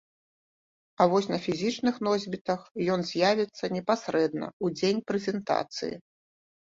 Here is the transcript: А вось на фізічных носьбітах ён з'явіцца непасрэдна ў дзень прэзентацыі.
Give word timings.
А 1.03 1.05
вось 1.11 1.27
на 1.33 1.39
фізічных 1.45 1.95
носьбітах 2.07 2.61
ён 2.95 3.05
з'явіцца 3.11 3.63
непасрэдна 3.77 4.47
ў 4.63 4.67
дзень 4.81 5.05
прэзентацыі. 5.13 5.95